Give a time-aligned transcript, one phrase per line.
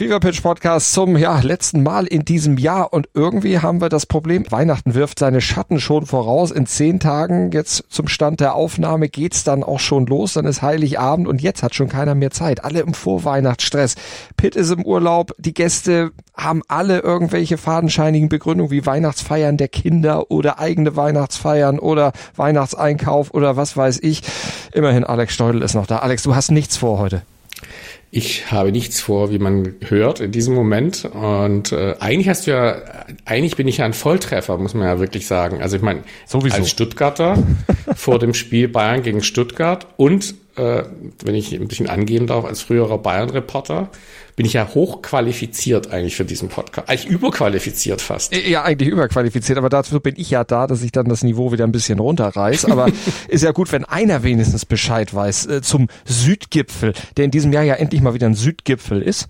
[0.00, 4.06] Fever Pitch Podcast zum ja, letzten Mal in diesem Jahr und irgendwie haben wir das
[4.06, 6.50] Problem, Weihnachten wirft seine Schatten schon voraus.
[6.50, 10.62] In zehn Tagen jetzt zum Stand der Aufnahme geht's dann auch schon los, dann ist
[10.62, 12.64] Heiligabend und jetzt hat schon keiner mehr Zeit.
[12.64, 13.96] Alle im Vorweihnachtsstress.
[14.38, 20.30] Pitt ist im Urlaub, die Gäste haben alle irgendwelche fadenscheinigen Begründungen wie Weihnachtsfeiern der Kinder
[20.30, 24.22] oder eigene Weihnachtsfeiern oder Weihnachtseinkauf oder was weiß ich.
[24.72, 25.98] Immerhin Alex Steudel ist noch da.
[25.98, 27.20] Alex, du hast nichts vor heute.
[28.12, 31.04] Ich habe nichts vor, wie man hört in diesem Moment.
[31.04, 32.82] Und äh, eigentlich hast du ja,
[33.24, 35.62] eigentlich bin ich ja ein Volltreffer, muss man ja wirklich sagen.
[35.62, 36.56] Also ich meine, Sowieso.
[36.56, 37.40] als Stuttgarter
[37.94, 40.84] vor dem Spiel Bayern gegen Stuttgart und äh,
[41.24, 43.88] wenn ich ein bisschen angeben darf, als früherer Bayern-Reporter,
[44.36, 46.88] bin ich ja hochqualifiziert eigentlich für diesen Podcast.
[46.88, 48.34] Eigentlich überqualifiziert fast.
[48.34, 51.64] Ja, eigentlich überqualifiziert, aber dazu bin ich ja da, dass ich dann das Niveau wieder
[51.64, 52.66] ein bisschen runterreiß.
[52.66, 52.88] Aber
[53.28, 57.64] ist ja gut, wenn einer wenigstens Bescheid weiß äh, zum Südgipfel, der in diesem Jahr
[57.64, 59.28] ja endlich mal wieder ein Südgipfel ist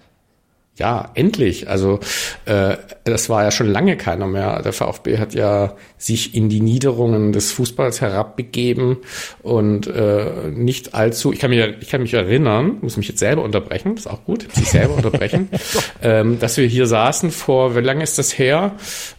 [0.81, 1.69] ja, endlich.
[1.69, 2.01] Also
[2.47, 4.63] äh, das war ja schon lange keiner mehr.
[4.63, 8.97] Der VfB hat ja sich in die Niederungen des Fußballs herabbegeben
[9.43, 11.35] und äh, nicht allzu.
[11.35, 14.51] Ich kann mich, ich kann mich erinnern, muss mich jetzt selber unterbrechen, ist auch gut,
[14.55, 15.51] sich selber unterbrechen,
[16.03, 18.73] ähm, dass wir hier saßen vor, wie lange ist das her?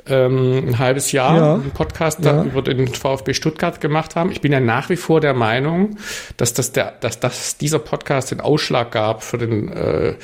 [0.08, 1.54] Ähm, ein halbes Jahr, ja.
[1.54, 2.44] einen Podcast ja.
[2.44, 4.32] über den VfB Stuttgart gemacht haben.
[4.32, 5.98] Ich bin ja nach wie vor der Meinung,
[6.38, 10.16] dass das der, dass, dass dieser Podcast den Ausschlag gab für den äh,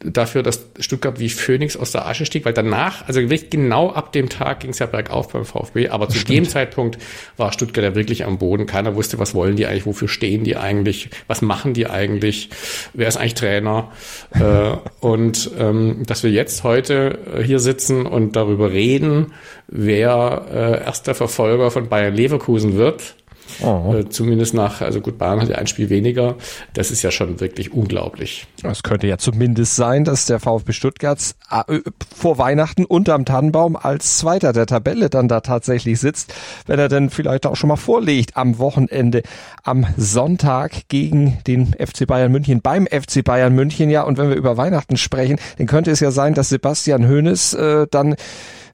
[0.00, 4.12] dafür, dass Stuttgart wie Phoenix aus der Asche stieg, weil danach, also wirklich genau ab
[4.12, 6.36] dem Tag ging es ja bergauf beim VfB, aber zu Stimmt.
[6.36, 6.98] dem Zeitpunkt
[7.36, 8.66] war Stuttgart ja wirklich am Boden.
[8.66, 12.50] Keiner wusste, was wollen die eigentlich, wofür stehen die eigentlich, was machen die eigentlich,
[12.92, 13.90] wer ist eigentlich Trainer.
[14.34, 19.32] äh, und ähm, dass wir jetzt heute äh, hier sitzen und darüber reden,
[19.66, 23.16] wer äh, erster Verfolger von Bayern Leverkusen wird,
[23.62, 23.94] Oh.
[23.94, 26.36] Äh, zumindest nach, also gut, Bayern hat ja ein Spiel weniger.
[26.74, 28.46] Das ist ja schon wirklich unglaublich.
[28.62, 31.18] Es könnte ja zumindest sein, dass der VfB Stuttgart
[31.50, 31.80] äh,
[32.14, 36.34] vor Weihnachten unterm Tannenbaum als Zweiter der Tabelle dann da tatsächlich sitzt,
[36.66, 39.22] wenn er dann vielleicht auch schon mal vorlegt am Wochenende,
[39.62, 43.90] am Sonntag gegen den FC Bayern München, beim FC Bayern München.
[43.90, 47.54] Ja, und wenn wir über Weihnachten sprechen, dann könnte es ja sein, dass Sebastian Hoeneß
[47.54, 48.16] äh, dann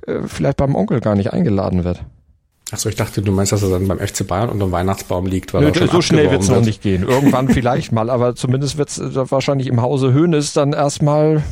[0.07, 2.05] äh, vielleicht beim Onkel gar nicht eingeladen wird.
[2.73, 5.53] Achso, ich dachte, du meinst, dass er dann beim FC Bayern unter dem Weihnachtsbaum liegt.
[5.53, 7.03] Weil Nö, so schnell wird es noch nicht gehen.
[7.07, 11.43] Irgendwann vielleicht mal, aber zumindest wird es äh, wahrscheinlich im Hause Höhnes dann erstmal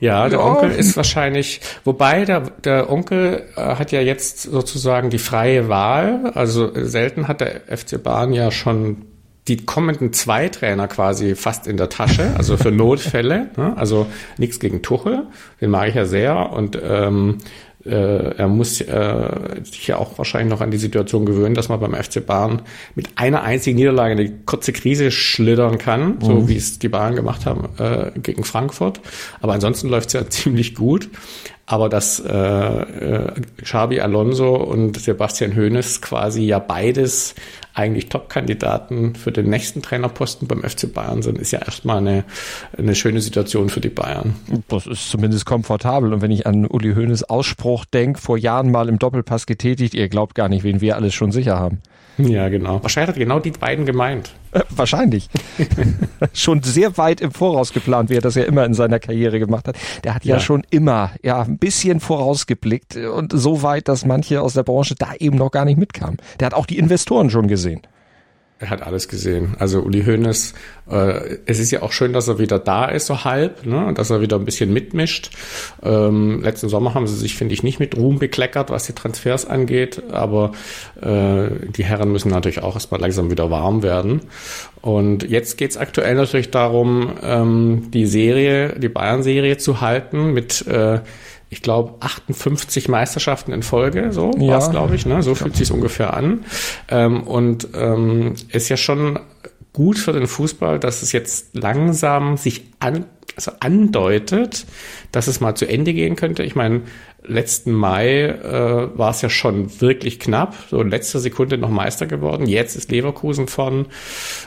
[0.00, 0.44] ja, der.
[0.44, 6.30] Onkel ist wahrscheinlich, wobei der, der Onkel äh, hat ja jetzt sozusagen die freie Wahl.
[6.34, 9.04] Also selten hat der FC Bayern ja schon
[9.48, 13.48] die kommenden zwei Trainer quasi fast in der Tasche, also für Notfälle.
[13.56, 13.72] ne?
[13.76, 14.06] Also
[14.36, 15.26] nichts gegen Tuchel,
[15.60, 16.52] den mag ich ja sehr.
[16.52, 17.38] Und ähm,
[17.88, 21.80] äh, er muss äh, sich ja auch wahrscheinlich noch an die Situation gewöhnen, dass man
[21.80, 22.62] beim FC Bayern
[22.94, 26.20] mit einer einzigen Niederlage eine kurze Krise schlittern kann, mhm.
[26.20, 29.00] so wie es die Bayern gemacht haben äh, gegen Frankfurt.
[29.40, 31.08] Aber ansonsten läuft es ja ziemlich gut.
[31.66, 33.32] Aber dass äh, äh,
[33.62, 37.34] Xabi Alonso und Sebastian Hoeneß quasi ja beides
[37.78, 42.24] eigentlich Top-Kandidaten für den nächsten Trainerposten beim FC Bayern sind, ist ja erstmal eine,
[42.76, 44.34] eine schöne Situation für die Bayern.
[44.66, 46.12] Das ist zumindest komfortabel.
[46.12, 50.08] Und wenn ich an Uli Hoeneß Ausspruch denke, vor Jahren mal im Doppelpass getätigt, ihr
[50.08, 51.80] glaubt gar nicht, wen wir alles schon sicher haben.
[52.28, 52.82] Ja, genau.
[52.82, 54.32] Wahrscheinlich hat genau die beiden gemeint.
[54.52, 55.28] Äh, wahrscheinlich.
[56.32, 59.68] schon sehr weit im Voraus geplant, wie er das ja immer in seiner Karriere gemacht
[59.68, 59.76] hat.
[60.04, 64.42] Der hat ja, ja schon immer ja ein bisschen vorausgeblickt und so weit, dass manche
[64.42, 66.18] aus der Branche da eben noch gar nicht mitkamen.
[66.40, 67.82] Der hat auch die Investoren schon gesehen.
[68.60, 69.54] Er hat alles gesehen.
[69.60, 70.52] Also Uli Hoeneß,
[70.90, 73.92] äh, es ist ja auch schön, dass er wieder da ist, so halb, ne?
[73.94, 75.30] dass er wieder ein bisschen mitmischt.
[75.80, 79.46] Ähm, letzten Sommer haben sie sich, finde ich, nicht mit Ruhm bekleckert, was die Transfers
[79.46, 80.50] angeht, aber
[81.00, 84.22] äh, die Herren müssen natürlich auch erstmal langsam wieder warm werden.
[84.80, 90.66] Und jetzt geht es aktuell natürlich darum, ähm, die Serie, die Bayern-Serie zu halten mit
[90.66, 90.98] äh,
[91.50, 94.48] ich glaube, 58 Meisterschaften in Folge, so ja.
[94.48, 95.06] war es, glaube ich.
[95.06, 95.22] Ne?
[95.22, 96.44] So fühlt sich ungefähr an.
[96.88, 99.18] Ähm, und ähm, ist ja schon
[99.72, 103.06] gut für den Fußball, dass es jetzt langsam sich an,
[103.36, 104.66] also andeutet,
[105.12, 106.42] dass es mal zu Ende gehen könnte.
[106.42, 106.82] Ich meine,
[107.22, 112.06] letzten Mai äh, war es ja schon wirklich knapp, so in letzter Sekunde noch Meister
[112.06, 112.46] geworden.
[112.46, 113.86] Jetzt ist Leverkusen von,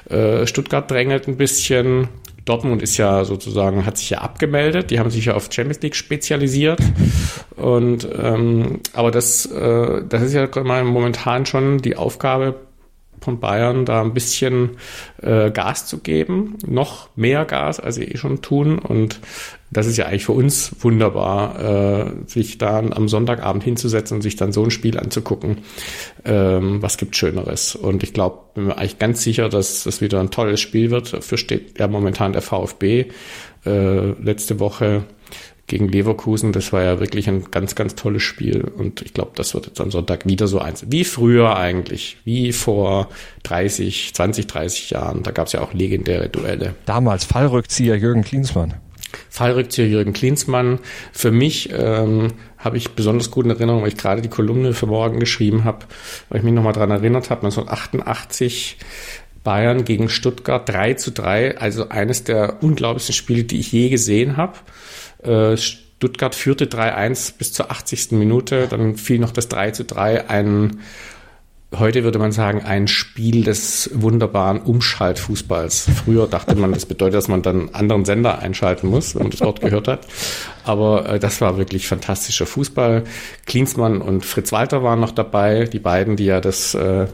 [0.10, 2.10] äh, Stuttgart drängelt ein bisschen,
[2.46, 5.96] Dortmund ist ja sozusagen, hat sich ja abgemeldet, die haben sich ja auf Champions League
[5.96, 6.80] spezialisiert.
[7.56, 10.48] Und ähm, aber das, äh, das ist ja
[10.84, 12.56] momentan schon die Aufgabe
[13.22, 14.78] von Bayern, da ein bisschen
[15.22, 18.80] äh, Gas zu geben, noch mehr Gas, als sie eh schon tun.
[18.80, 19.20] Und
[19.72, 24.36] das ist ja eigentlich für uns wunderbar, äh, sich dann am Sonntagabend hinzusetzen und sich
[24.36, 25.60] dann so ein Spiel anzugucken.
[26.26, 27.76] Ähm, was gibt Schöneres?
[27.76, 31.14] Und ich glaube, bin mir eigentlich ganz sicher, dass das wieder ein tolles Spiel wird.
[31.14, 33.06] Dafür steht ja momentan der VfB.
[33.66, 35.04] Äh, letzte Woche
[35.68, 36.52] gegen Leverkusen.
[36.52, 38.62] Das war ja wirklich ein ganz, ganz tolles Spiel.
[38.64, 40.86] Und ich glaube, das wird jetzt am Sonntag wieder so eins.
[40.90, 42.18] Wie früher eigentlich.
[42.26, 43.08] Wie vor
[43.44, 45.24] 30, 20, 30 Jahren.
[45.24, 46.76] Da gab es ja auch legendäre Duelle.
[46.86, 48.74] Damals Fallrückzieher Jürgen Klinsmann.
[49.30, 50.80] Fallrückzieher Jürgen Klinsmann.
[51.12, 55.20] Für mich ähm, habe ich besonders gute Erinnerungen, weil ich gerade die Kolumne für morgen
[55.20, 55.86] geschrieben habe,
[56.30, 58.78] weil ich mich nochmal dran erinnert habe, 1988
[59.44, 64.38] Bayern gegen Stuttgart 3 zu 3, also eines der unglaublichsten Spiele, die ich je gesehen
[64.38, 64.58] habe.
[65.24, 68.12] Äh, Stuttgart führte 3-1 bis zur 80.
[68.12, 70.80] Minute, dann fiel noch das 3 zu 3, ein,
[71.78, 75.90] heute würde man sagen, ein Spiel des wunderbaren Umschaltfußballs.
[76.04, 79.32] Früher dachte man, das bedeutet, dass man dann einen anderen Sender einschalten muss, wenn man
[79.32, 80.08] das Wort gehört hat.
[80.66, 83.04] Aber äh, das war wirklich fantastischer Fußball.
[83.46, 87.08] Klinsmann und Fritz Walter waren noch dabei, die beiden, die ja das äh,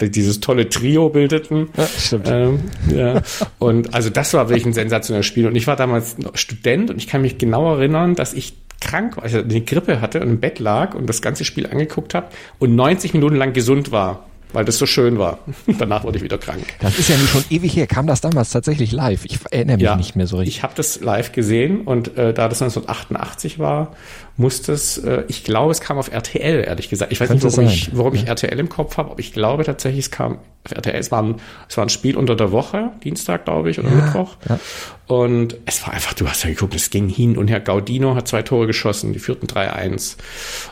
[0.00, 1.68] dieses tolle Trio bildeten.
[1.76, 2.28] Ja, stimmt.
[2.28, 2.60] Ähm,
[2.92, 3.22] ja.
[3.58, 5.46] Und also das war wirklich ein sensationelles Spiel.
[5.46, 9.24] Und ich war damals Student und ich kann mich genau erinnern, dass ich krank war,
[9.24, 12.74] also eine Grippe hatte und im Bett lag und das ganze Spiel angeguckt habe und
[12.74, 15.38] 90 Minuten lang gesund war weil das so schön war.
[15.78, 16.64] Danach wurde ich wieder krank.
[16.80, 17.86] Das ist ja nun schon ewig her.
[17.86, 19.24] Kam das damals tatsächlich live?
[19.24, 20.56] Ich erinnere mich ja, nicht mehr so richtig.
[20.56, 23.94] Ich habe das live gesehen und äh, da das 1988 war,
[24.36, 27.12] musste es, äh, ich glaube, es kam auf RTL, ehrlich gesagt.
[27.12, 28.22] Ich weiß Könnte nicht, warum, ich, warum ja.
[28.22, 30.98] ich RTL im Kopf habe, aber ich glaube tatsächlich, es kam auf RTL.
[30.98, 31.36] Es war, ein,
[31.68, 34.36] es war ein Spiel unter der Woche, Dienstag, glaube ich, oder ja, Mittwoch.
[34.48, 34.58] Ja.
[35.08, 37.60] Und es war einfach, du hast ja geguckt, es ging hin und her.
[37.60, 40.16] Gaudino hat zwei Tore geschossen, die führten 3-1.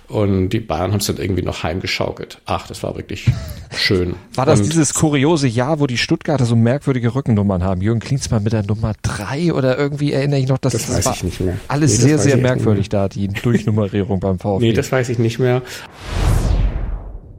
[0.09, 2.41] Und die Bayern haben es dann irgendwie noch heimgeschaukelt.
[2.47, 3.27] Ach, das war wirklich
[3.77, 4.15] schön.
[4.35, 7.83] War das und dieses kuriose Jahr, wo die Stuttgarter so merkwürdige Rückennummern haben?
[7.83, 11.07] Jürgen Klinsmann mit der Nummer 3 oder irgendwie erinnere ich noch, dass das, das weiß
[11.07, 11.59] war ich nicht mehr.
[11.69, 14.67] alles nee, sehr, sehr merkwürdig da, die Durchnummerierung beim VfB.
[14.67, 15.63] Nee, das weiß ich nicht mehr.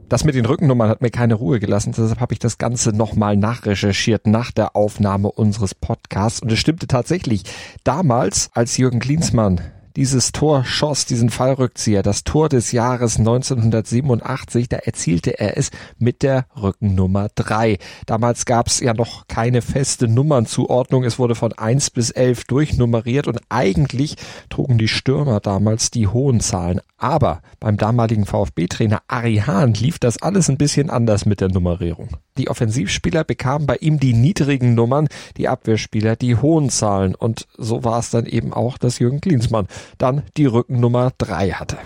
[0.08, 3.34] Das mit den Rückennummern hat mir keine Ruhe gelassen, deshalb habe ich das Ganze nochmal
[3.34, 7.44] nachrecherchiert nach der Aufnahme unseres Podcasts und es stimmte tatsächlich.
[7.82, 9.62] Damals, als Jürgen Klinsmann
[9.96, 16.22] dieses Tor schoss, diesen Fallrückzieher, das Tor des Jahres 1987, da erzielte er es mit
[16.22, 17.78] der Rückennummer drei.
[18.06, 21.04] Damals gab es ja noch keine feste Nummernzuordnung.
[21.04, 24.16] Es wurde von eins bis elf durchnummeriert und eigentlich
[24.48, 26.80] trugen die Stürmer damals die hohen Zahlen.
[26.98, 32.10] Aber beim damaligen VfB-Trainer Ari Hahn lief das alles ein bisschen anders mit der Nummerierung.
[32.38, 37.14] Die Offensivspieler bekamen bei ihm die niedrigen Nummern, die Abwehrspieler die hohen Zahlen.
[37.14, 39.66] Und so war es dann eben auch, dass Jürgen Klinsmann
[39.98, 41.78] dann die Rückennummer drei hatte.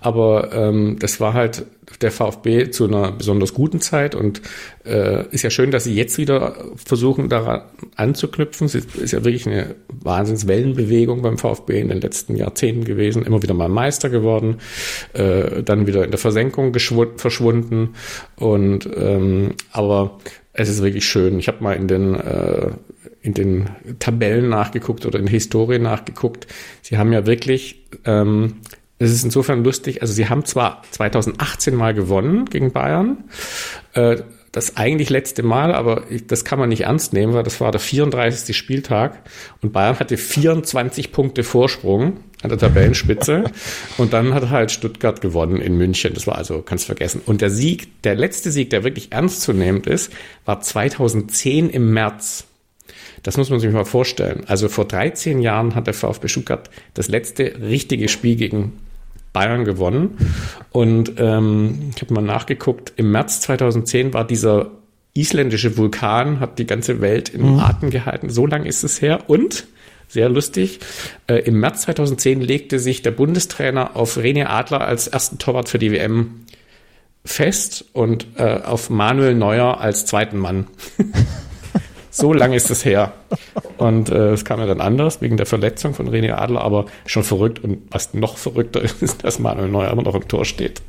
[0.00, 1.66] Aber ähm, das war halt
[2.00, 4.40] der VfB zu einer besonders guten Zeit und
[4.84, 7.62] äh, ist ja schön, dass sie jetzt wieder versuchen, daran
[7.96, 8.66] anzuknüpfen.
[8.66, 13.24] Es ist ja wirklich eine Wahnsinnswellenbewegung beim VfB in den letzten Jahrzehnten gewesen.
[13.24, 14.58] Immer wieder mal Meister geworden,
[15.12, 16.72] äh, dann wieder in der Versenkung
[17.16, 17.94] verschwunden.
[18.36, 20.18] Und ähm, aber
[20.52, 21.38] es ist wirklich schön.
[21.38, 22.70] Ich habe mal in den äh,
[23.22, 26.46] in den Tabellen nachgeguckt oder in der Historie nachgeguckt.
[26.82, 28.56] Sie haben ja wirklich, ähm,
[28.98, 33.24] es ist insofern lustig, also sie haben zwar 2018 mal gewonnen gegen Bayern,
[33.94, 34.16] äh,
[34.52, 37.80] das eigentlich letzte Mal, aber das kann man nicht ernst nehmen, weil das war der
[37.80, 38.56] 34.
[38.56, 39.20] Spieltag
[39.62, 43.44] und Bayern hatte 24 Punkte Vorsprung an der Tabellenspitze
[43.98, 46.14] und dann hat halt Stuttgart gewonnen in München.
[46.14, 47.20] Das war also, kannst vergessen.
[47.24, 50.12] Und der Sieg, der letzte Sieg, der wirklich ernst zu nehmen ist,
[50.44, 52.46] war 2010 im März.
[53.22, 54.44] Das muss man sich mal vorstellen.
[54.46, 58.72] Also vor 13 Jahren hat der VfB Stuttgart das letzte richtige Spiel gegen
[59.32, 60.16] Bayern gewonnen.
[60.70, 64.70] Und ähm, ich habe mal nachgeguckt, im März 2010 war dieser
[65.14, 67.58] isländische Vulkan, hat die ganze Welt in mhm.
[67.58, 68.30] Atem gehalten.
[68.30, 69.28] So lang ist es her.
[69.28, 69.66] Und
[70.08, 70.80] sehr lustig.
[71.28, 75.78] Äh, Im März 2010 legte sich der Bundestrainer auf René Adler als ersten Torwart für
[75.78, 76.46] die WM
[77.24, 80.66] fest und äh, auf Manuel Neuer als zweiten Mann.
[82.10, 83.12] So lange ist es her.
[83.78, 87.22] Und äh, es kam ja dann anders wegen der Verletzung von René Adler, aber schon
[87.22, 87.62] verrückt.
[87.62, 90.82] Und was noch verrückter ist, dass Manuel Neuer immer noch im Tor steht.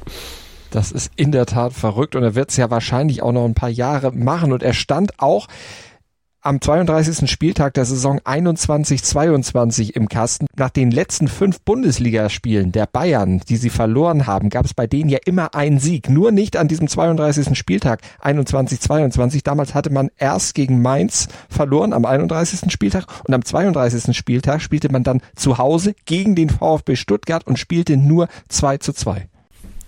[0.72, 3.54] Das ist in der Tat verrückt und er wird es ja wahrscheinlich auch noch ein
[3.54, 4.54] paar Jahre machen.
[4.54, 5.48] Und er stand auch
[6.42, 7.30] am 32.
[7.30, 10.48] Spieltag der Saison 21-22 im Kasten.
[10.56, 15.10] Nach den letzten fünf Bundesligaspielen der Bayern, die sie verloren haben, gab es bei denen
[15.10, 16.10] ja immer einen Sieg.
[16.10, 17.58] Nur nicht an diesem 32.
[17.58, 19.44] Spieltag 21-22.
[19.44, 22.72] Damals hatte man erst gegen Mainz verloren am 31.
[22.72, 24.16] Spieltag und am 32.
[24.16, 28.94] Spieltag spielte man dann zu Hause gegen den VfB Stuttgart und spielte nur 2 zu
[28.94, 29.31] 2.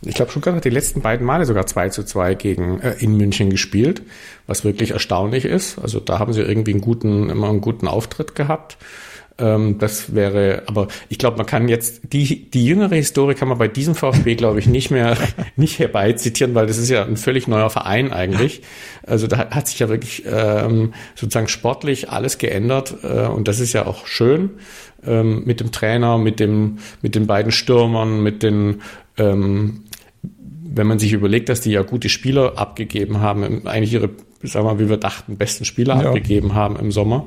[0.06, 3.16] Ich glaube, Stuttgart hat die letzten beiden Male sogar 2 zu 2 gegen äh, in
[3.18, 4.02] München gespielt,
[4.48, 5.80] was wirklich erstaunlich ist.
[5.80, 8.78] Also da haben sie irgendwie einen guten, immer einen guten Auftritt gehabt.
[9.40, 13.58] Ähm, das wäre, aber ich glaube, man kann jetzt die, die jüngere Historie kann man
[13.58, 15.18] bei diesem VfB, glaube ich, nicht mehr
[15.56, 18.62] nicht herbeizitieren, weil das ist ja ein völlig neuer Verein eigentlich.
[19.08, 23.74] Also da hat sich ja wirklich ähm, sozusagen sportlich alles geändert äh, und das ist
[23.74, 24.52] ja auch schön
[25.06, 28.82] ähm, mit dem Trainer, mit dem mit den beiden Stürmern, mit den
[29.18, 29.83] ähm,
[30.66, 34.10] wenn man sich überlegt, dass die ja gute Spieler abgegeben haben, eigentlich ihre
[34.44, 36.08] sagen wir mal, wie wir dachten, besten Spieler ja.
[36.10, 37.26] abgegeben haben im Sommer.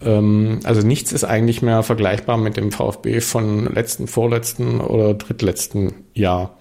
[0.00, 5.92] Ähm, also nichts ist eigentlich mehr vergleichbar mit dem VfB von letzten, vorletzten oder drittletzten
[6.14, 6.56] Jahr.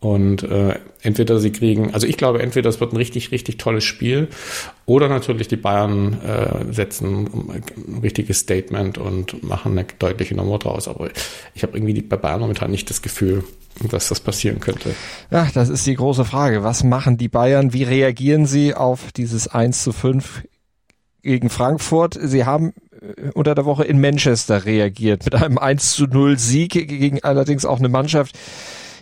[0.00, 3.84] Und äh, entweder sie kriegen, also ich glaube, entweder es wird ein richtig, richtig tolles
[3.84, 4.28] Spiel
[4.86, 7.28] oder natürlich die Bayern äh, setzen
[7.86, 10.88] ein richtiges Statement und machen eine deutliche Nummer draus.
[10.88, 11.10] Aber
[11.54, 13.44] ich habe irgendwie bei Bayern momentan nicht das Gefühl,
[13.90, 14.94] dass das passieren könnte.
[15.30, 16.64] Ja, das ist die große Frage.
[16.64, 17.74] Was machen die Bayern?
[17.74, 20.44] Wie reagieren sie auf dieses 1 zu 5
[21.20, 22.18] gegen Frankfurt?
[22.18, 26.72] Sie haben äh, unter der Woche in Manchester reagiert mit einem 1 zu 0 Sieg
[26.72, 28.38] gegen allerdings auch eine Mannschaft.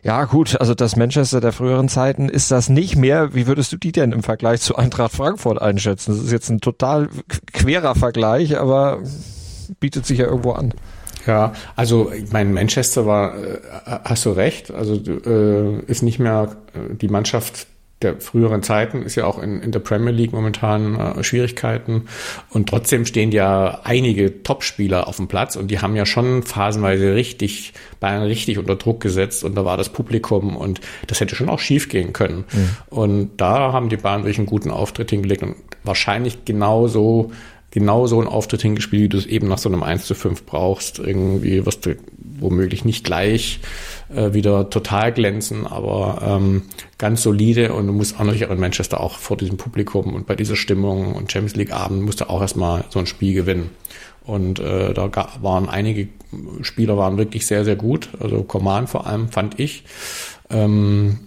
[0.02, 3.34] Ja, gut, also das Manchester der früheren Zeiten ist das nicht mehr.
[3.34, 6.14] Wie würdest du die denn im Vergleich zu Eintracht Frankfurt einschätzen?
[6.14, 7.08] Das ist jetzt ein total
[7.52, 9.00] querer Vergleich, aber
[9.80, 10.72] bietet sich ja irgendwo an.
[11.26, 13.58] Ja, also ich meine, Manchester war, äh,
[14.04, 17.66] hast du recht, also äh, ist nicht mehr äh, die Mannschaft
[18.02, 22.04] der früheren Zeiten, ist ja auch in, in der Premier League momentan äh, Schwierigkeiten
[22.50, 27.14] und trotzdem stehen ja einige Topspieler auf dem Platz und die haben ja schon phasenweise
[27.14, 31.48] richtig, Bayern richtig unter Druck gesetzt und da war das Publikum und das hätte schon
[31.48, 32.44] auch schief gehen können.
[32.52, 32.70] Mhm.
[32.90, 37.32] Und da haben die Bayern wirklich einen guten Auftritt hingelegt und wahrscheinlich genauso
[37.70, 40.44] genau so einen Auftritt hingespielt, wie du es eben nach so einem 1 zu 5
[40.44, 40.98] brauchst.
[40.98, 41.96] Irgendwie wirst du
[42.40, 43.60] womöglich nicht gleich
[44.14, 46.62] äh, wieder total glänzen, aber ähm,
[46.98, 50.34] ganz solide und du musst auch natürlich in Manchester auch vor diesem Publikum und bei
[50.34, 53.70] dieser Stimmung und Champions League Abend musst du auch erstmal so ein Spiel gewinnen.
[54.24, 55.10] Und äh, da
[55.40, 56.08] waren einige
[56.60, 58.10] Spieler waren wirklich sehr, sehr gut.
[58.20, 59.84] Also Coman vor allem fand ich.
[60.50, 61.20] Ähm,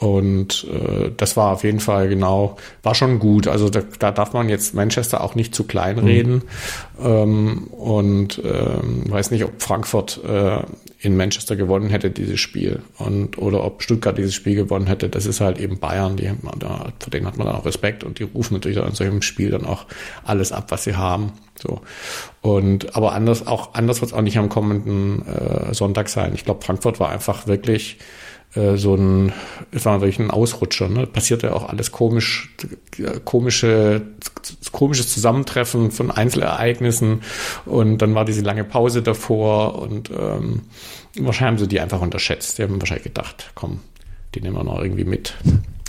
[0.00, 3.46] und äh, das war auf jeden Fall genau, war schon gut.
[3.46, 6.42] Also da, da darf man jetzt Manchester auch nicht zu klein reden.
[6.98, 7.06] Mhm.
[7.06, 10.62] Ähm, und ähm, weiß nicht, ob Frankfurt äh,
[11.02, 12.82] in Manchester gewonnen hätte, dieses Spiel.
[12.98, 15.08] Und oder ob Stuttgart dieses Spiel gewonnen hätte.
[15.08, 18.18] Das ist halt eben Bayern, die da, vor denen hat man dann auch Respekt und
[18.18, 19.86] die rufen natürlich in solchem Spiel dann auch
[20.24, 21.32] alles ab, was sie haben.
[21.58, 21.80] So.
[22.42, 26.32] Und aber anders, auch anders wird es auch nicht am kommenden äh, Sonntag sein.
[26.34, 27.98] Ich glaube, Frankfurt war einfach wirklich
[28.54, 29.32] äh, so ein,
[29.70, 30.88] es war wirklich ein Ausrutscher.
[30.88, 31.06] Ne?
[31.06, 32.54] Passierte ja auch alles komisch,
[33.24, 34.02] komische,
[34.72, 37.22] komisches Zusammentreffen von Einzelereignissen
[37.66, 40.62] und dann war diese lange Pause davor und ähm,
[41.16, 42.58] wahrscheinlich haben sie die einfach unterschätzt.
[42.58, 43.80] Die haben wahrscheinlich gedacht, komm,
[44.34, 45.34] die nehmen wir noch irgendwie mit.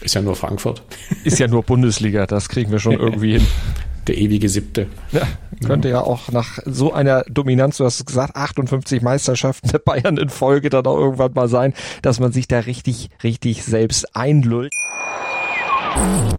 [0.01, 0.81] Ist ja nur Frankfurt.
[1.23, 3.47] Ist ja nur Bundesliga, das kriegen wir schon irgendwie hin
[4.07, 4.87] der ewige Siebte.
[5.11, 5.21] Ja,
[5.65, 10.29] könnte ja auch nach so einer Dominanz, du hast gesagt, 58 Meisterschaften der Bayern in
[10.29, 14.71] Folge dann auch irgendwann mal sein, dass man sich da richtig, richtig selbst einlullt.
[15.95, 16.35] Man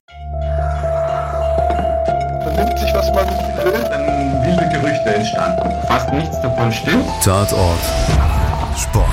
[2.57, 3.73] nimmt sich, was man will.
[3.73, 5.71] Dann wilde Gerüchte entstanden.
[5.87, 7.05] Fast nichts davon stimmt.
[7.23, 7.79] Tatort.
[8.77, 9.07] Sport.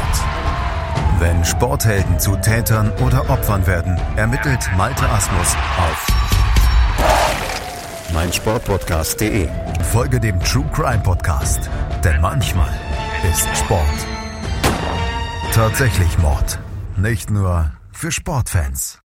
[1.19, 6.28] Wenn Sporthelden zu Tätern oder Opfern werden, ermittelt Malte Asmus auf
[8.13, 9.47] meinsportpodcast.de.
[9.91, 11.69] Folge dem True Crime Podcast,
[12.03, 12.71] denn manchmal
[13.29, 14.07] ist Sport
[15.59, 16.57] tatsächlich Mord.
[16.95, 19.01] Nicht nur für Sportfans.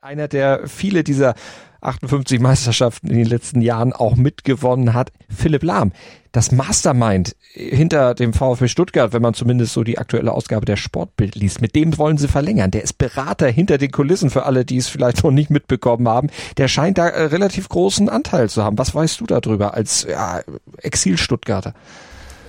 [0.00, 1.34] Einer, der viele dieser
[1.82, 5.92] 58 Meisterschaften in den letzten Jahren auch mitgewonnen hat, Philipp Lahm.
[6.30, 11.34] Das Mastermind hinter dem VfB Stuttgart, wenn man zumindest so die aktuelle Ausgabe der Sportbild
[11.34, 12.70] liest, mit dem wollen sie verlängern.
[12.70, 16.30] Der ist Berater hinter den Kulissen für alle, die es vielleicht noch nicht mitbekommen haben.
[16.56, 18.78] Der scheint da äh, relativ großen Anteil zu haben.
[18.78, 20.40] Was weißt du darüber als ja,
[20.78, 21.74] Exil-Stuttgarter?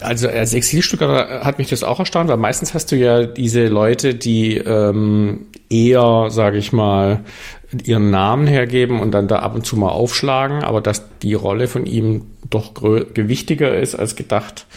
[0.03, 4.15] Also als Exilstuttgarter hat mich das auch erstaunt, weil meistens hast du ja diese Leute,
[4.15, 7.22] die ähm, eher, sage ich mal,
[7.83, 11.67] ihren Namen hergeben und dann da ab und zu mal aufschlagen, aber dass die Rolle
[11.67, 14.67] von ihm doch gewichtiger ist als gedacht,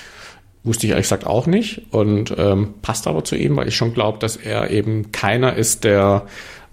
[0.64, 1.82] wusste ich ehrlich gesagt auch nicht.
[1.90, 5.84] Und ähm, passt aber zu ihm, weil ich schon glaube, dass er eben keiner ist,
[5.84, 6.26] der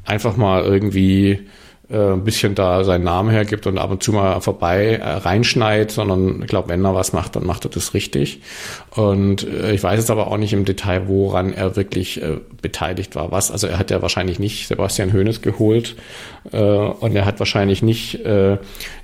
[0.06, 1.48] einfach mal irgendwie
[1.94, 5.92] äh, ein bisschen da seinen Namen hergibt und ab und zu mal vorbei äh, reinschneit,
[5.92, 8.42] sondern ich glaube, wenn er was macht, dann macht er das richtig.
[8.92, 13.16] Und äh, ich weiß jetzt aber auch nicht im Detail, woran er wirklich äh, beteiligt
[13.16, 13.32] war.
[13.32, 13.52] Was?
[13.52, 15.96] Also er hat ja wahrscheinlich nicht Sebastian Hoeneß geholt
[16.52, 18.58] äh, und er hat wahrscheinlich nicht äh,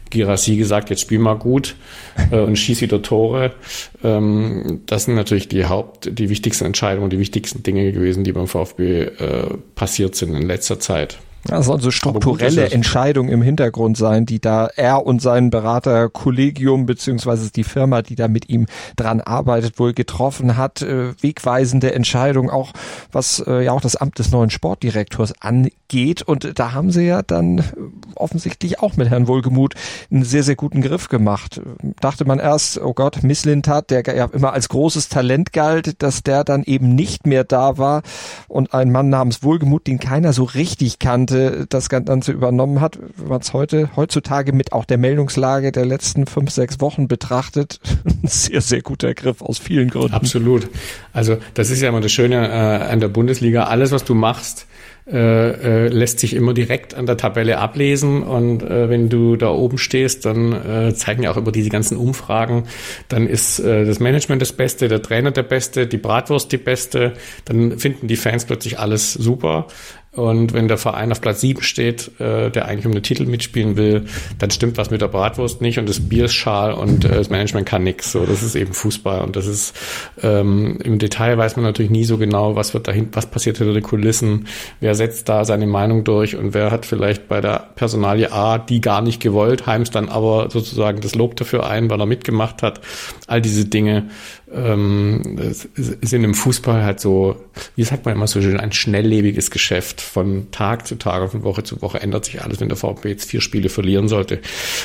[0.10, 1.76] Girassi gesagt, jetzt spiel mal gut
[2.32, 3.52] äh, und schieß wieder Tore.
[4.04, 8.48] Ähm, das sind natürlich die Haupt, die wichtigsten Entscheidungen, die wichtigsten Dinge gewesen, die beim
[8.48, 9.10] VfB äh,
[9.76, 11.20] passiert sind in letzter Zeit.
[11.46, 17.52] Das sollen so strukturelle Entscheidungen im Hintergrund sein, die da er und sein Beraterkollegium beziehungsweise
[17.52, 18.66] die Firma, die da mit ihm
[18.96, 20.82] dran arbeitet, wohl getroffen hat.
[20.82, 22.74] Äh, wegweisende Entscheidungen, auch
[23.12, 25.74] was äh, ja auch das Amt des neuen Sportdirektors angeht.
[26.26, 27.64] Und da haben sie ja dann
[28.16, 29.74] offensichtlich auch mit Herrn Wohlgemuth
[30.12, 31.62] einen sehr, sehr guten Griff gemacht.
[32.00, 36.44] Dachte man erst, oh Gott, Misslintat, der ja immer als großes Talent galt, dass der
[36.44, 38.04] dann eben nicht mehr da war
[38.48, 43.28] und ein Mann namens Wohlgemuth, den keiner so richtig kannte, das Ganze übernommen hat, wenn
[43.28, 48.28] man es heute, heutzutage mit auch der Meldungslage der letzten fünf, sechs Wochen betrachtet, ein
[48.28, 50.14] sehr, sehr guter Griff aus vielen Gründen.
[50.14, 50.70] Absolut.
[51.14, 53.66] Also das ist ja immer das Schöne äh, an der Bundesliga.
[53.66, 54.68] Alles, was du machst,
[55.12, 58.22] äh, äh, lässt sich immer direkt an der Tabelle ablesen.
[58.22, 61.98] Und äh, wenn du da oben stehst, dann äh, zeigen ja auch über diese ganzen
[61.98, 62.66] Umfragen,
[63.08, 67.14] dann ist äh, das Management das Beste, der Trainer der Beste, die Bratwurst die Beste,
[67.46, 69.68] dann finden die Fans plötzlich alles super.
[70.12, 73.78] Und wenn der Verein auf Platz 7 steht, äh, der eigentlich um den Titel mitspielen
[73.78, 74.06] will,
[74.40, 77.30] dann stimmt was mit der Bratwurst nicht und das Bier ist schal und äh, das
[77.30, 78.12] Management kann nix.
[78.12, 79.76] So, das ist eben Fußball und das ist
[80.24, 83.74] ähm, im Detail weiß man natürlich nie so genau, was wird dahin, was passiert hinter
[83.74, 84.48] den Kulissen,
[84.80, 88.82] wer setzt da seine Meinung durch und wer hat vielleicht bei der Personalie A die
[88.82, 92.82] gar nicht gewollt, heimst dann aber sozusagen das Lob dafür ein, weil er mitgemacht hat.
[93.28, 94.10] All diese Dinge
[94.54, 95.38] ähm,
[95.76, 97.36] sind im Fußball halt so,
[97.76, 100.02] wie sagt man immer so schön, ein schnelllebiges Geschäft.
[100.02, 102.60] Von Tag zu Tag, von Woche zu Woche ändert sich alles.
[102.60, 104.40] Wenn der VfB jetzt vier Spiele verlieren sollte,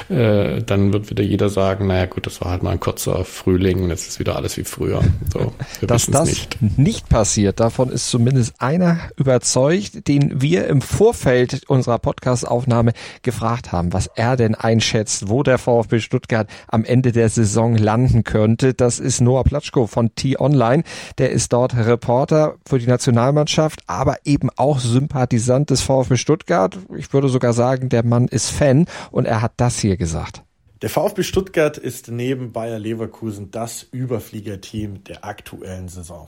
[0.08, 3.88] äh, dann wird wieder jeder sagen, naja gut, das war halt mal ein kurzer Frühling,
[3.88, 5.02] jetzt ist wieder alles wie früher.
[5.32, 5.52] So,
[5.86, 6.58] Dass das nicht.
[6.76, 12.92] nicht passiert, davon ist zumindest einer überzeugt, den wir im Vorfeld unserer Podcast-Aufnahme
[13.22, 18.24] gefragt haben, was er denn einschätzt, wo der VfB Stuttgart am Ende der Saison landen
[18.24, 18.74] könnte.
[18.74, 20.82] Das ist Noah Platschko von T-Online.
[21.18, 26.76] Der ist dort Reporter für die Nationalmannschaft, aber eben auch Sympathisant des VfB Stuttgart.
[26.96, 30.42] Ich würde sogar sagen, der Mann ist Fan und er hat das hier gesagt.
[30.82, 36.26] Der VfB Stuttgart ist neben Bayer Leverkusen das Überfliegerteam der aktuellen Saison.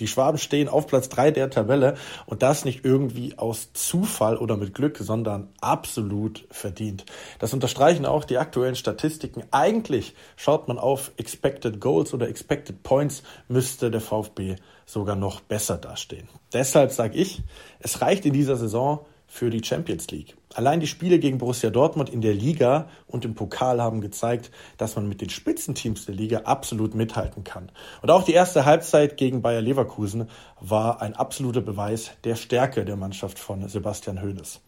[0.00, 1.94] Die Schwaben stehen auf Platz drei der Tabelle
[2.26, 7.04] und das nicht irgendwie aus Zufall oder mit Glück, sondern absolut verdient.
[7.38, 9.44] Das unterstreichen auch die aktuellen Statistiken.
[9.50, 15.78] Eigentlich schaut man auf Expected Goals oder Expected Points, müsste der VfB sogar noch besser
[15.78, 16.28] dastehen.
[16.52, 17.42] Deshalb sage ich,
[17.78, 20.36] es reicht in dieser Saison für die Champions League.
[20.54, 24.94] Allein die Spiele gegen Borussia Dortmund in der Liga und im Pokal haben gezeigt, dass
[24.94, 27.72] man mit den Spitzenteams der Liga absolut mithalten kann.
[28.00, 30.28] Und auch die erste Halbzeit gegen Bayer Leverkusen
[30.60, 34.60] war ein absoluter Beweis der Stärke der Mannschaft von Sebastian Hoeneß.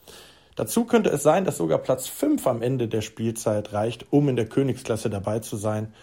[0.56, 4.34] Dazu könnte es sein, dass sogar Platz 5 am Ende der Spielzeit reicht, um in
[4.34, 5.94] der Königsklasse dabei zu sein.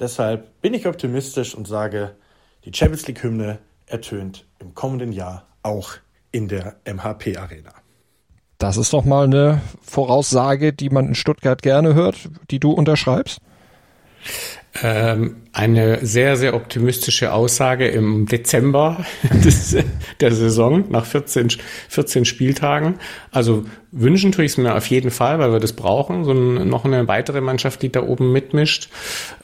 [0.00, 2.16] Deshalb bin ich optimistisch und sage,
[2.64, 5.96] die Champions League Hymne ertönt im kommenden Jahr auch
[6.32, 7.74] in der MHP Arena.
[8.58, 13.40] Das ist doch mal eine Voraussage, die man in Stuttgart gerne hört, die du unterschreibst.
[14.82, 19.06] Ähm, eine sehr, sehr optimistische Aussage im Dezember
[19.44, 19.76] des,
[20.20, 21.48] der Saison nach 14,
[21.88, 22.96] 14 Spieltagen.
[23.30, 26.68] Also wünschen tue ich es mir auf jeden Fall, weil wir das brauchen, so ein,
[26.68, 28.90] noch eine weitere Mannschaft, die da oben mitmischt.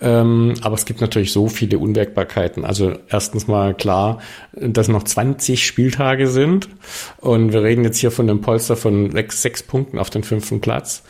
[0.02, 2.64] Ähm, aber es gibt natürlich so viele Unwägbarkeiten.
[2.64, 4.20] Also erstens mal klar,
[4.52, 6.68] dass noch 20 Spieltage sind
[7.18, 10.60] und wir reden jetzt hier von einem Polster von sechs, sechs Punkten auf den fünften
[10.60, 11.02] Platz.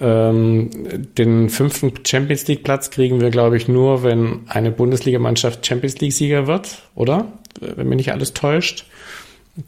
[0.00, 0.70] Ähm,
[1.16, 6.12] den fünften Champions League Platz kriegen wir, glaube ich, nur, wenn eine Bundesligamannschaft Champions League
[6.12, 7.32] Sieger wird, oder?
[7.60, 8.86] Wenn mich nicht alles täuscht.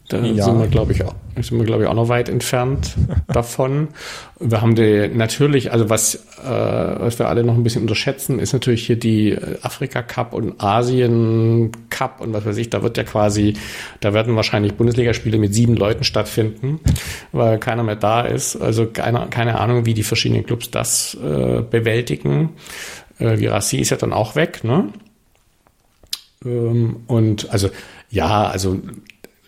[0.09, 0.45] Da ja.
[0.45, 2.95] sind wir, glaube ich, auch, sind wir, glaube ich, auch noch weit entfernt
[3.29, 3.89] davon.
[4.39, 8.53] Wir haben die, natürlich, also was, äh, was wir alle noch ein bisschen unterschätzen, ist
[8.53, 12.71] natürlich hier die äh, Afrika Cup und Asien Cup und was weiß ich.
[12.71, 13.55] Da wird ja quasi,
[14.01, 16.79] da werden wahrscheinlich Bundesligaspiele mit sieben Leuten stattfinden,
[17.33, 18.57] weil keiner mehr da ist.
[18.57, 22.51] Also keine, keine Ahnung, wie die verschiedenen Clubs das äh, bewältigen.
[23.19, 24.89] Äh, Virassi ist ja dann auch weg, ne?
[26.45, 27.71] Ähm, und also,
[28.09, 28.79] ja, also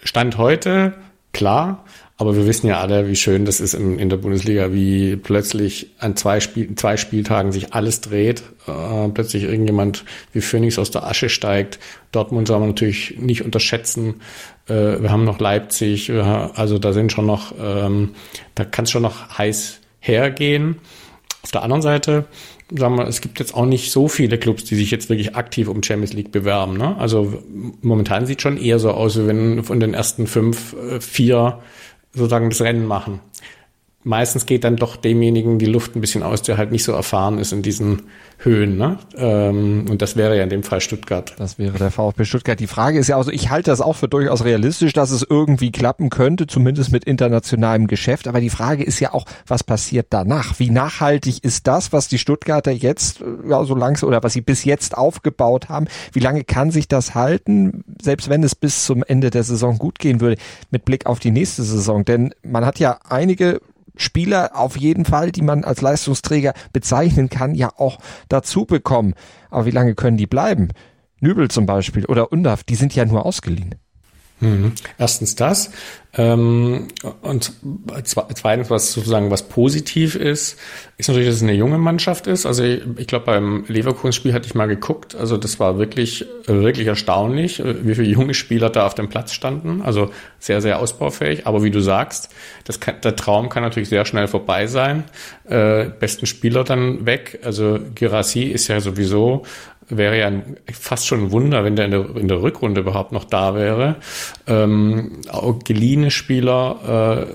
[0.03, 0.95] Stand heute
[1.33, 1.85] klar.
[2.19, 5.91] Aber wir wissen ja alle, wie schön das ist in, in der Bundesliga, wie plötzlich
[5.99, 11.05] an zwei, Spiel, zwei Spieltagen sich alles dreht, äh, plötzlich irgendjemand wie Phoenix aus der
[11.05, 11.81] Asche steigt.
[12.13, 14.21] Dortmund soll man natürlich nicht unterschätzen.
[14.69, 18.11] Äh, wir haben noch Leipzig, also da sind schon noch, ähm,
[18.55, 20.79] da kann es schon noch heiß hergehen.
[21.43, 22.27] Auf der anderen Seite,
[22.77, 25.69] sagen wir, es gibt jetzt auch nicht so viele Clubs, die sich jetzt wirklich aktiv
[25.69, 26.77] um Champions League bewerben.
[26.77, 26.97] Ne?
[26.97, 27.43] Also
[27.83, 31.61] momentan sieht schon eher so aus, wie wenn von den ersten fünf, äh, vier
[32.13, 33.21] sozusagen das Rennen machen.
[34.05, 37.39] Meistens geht dann doch demjenigen die Luft ein bisschen aus, der halt nicht so erfahren
[37.39, 38.03] ist in diesen
[38.39, 38.77] Höhen.
[38.77, 38.99] Ne?
[39.17, 41.35] Ähm, und das wäre ja in dem Fall Stuttgart.
[41.39, 42.59] Das wäre der VfB Stuttgart.
[42.59, 45.71] Die Frage ist ja also, ich halte das auch für durchaus realistisch, dass es irgendwie
[45.71, 48.27] klappen könnte, zumindest mit internationalem Geschäft.
[48.27, 50.59] Aber die Frage ist ja auch, was passiert danach?
[50.59, 54.41] Wie nachhaltig ist das, was die Stuttgarter jetzt äh, ja, so langsam oder was sie
[54.41, 55.87] bis jetzt aufgebaut haben?
[56.13, 59.99] Wie lange kann sich das halten, selbst wenn es bis zum Ende der Saison gut
[59.99, 60.37] gehen würde,
[60.71, 62.05] mit Blick auf die nächste Saison?
[62.05, 63.61] Denn man hat ja einige
[63.97, 69.15] Spieler auf jeden Fall, die man als Leistungsträger bezeichnen kann, ja auch dazu bekommen.
[69.51, 70.69] Aber wie lange können die bleiben?
[71.21, 73.77] Nübel zum Beispiel oder Undaf, die sind ja nur ausgeliehen.
[74.43, 74.73] Mhm.
[74.99, 75.71] Erstens das.
[76.15, 76.89] Ähm,
[77.23, 77.53] und
[78.05, 80.59] zweitens, was sozusagen was positiv ist,
[80.99, 82.45] ist natürlich, dass es eine junge Mannschaft ist.
[82.45, 85.15] Also ich, ich glaube, beim Leverkusen-Spiel hatte ich mal geguckt.
[85.15, 89.81] Also das war wirklich, wirklich erstaunlich, wie viele junge Spieler da auf dem Platz standen.
[89.81, 91.47] Also sehr, sehr ausbaufähig.
[91.47, 92.31] Aber wie du sagst,
[92.65, 95.05] das kann, der Traum kann natürlich sehr schnell vorbei sein.
[95.45, 97.39] Äh, besten Spieler dann weg.
[97.45, 99.45] Also Girassi ist ja sowieso
[99.97, 100.33] wäre ja
[100.73, 103.97] fast schon ein Wunder, wenn der in der, in der Rückrunde überhaupt noch da wäre.
[104.47, 105.21] Ähm,
[105.65, 107.27] geliehene Spieler,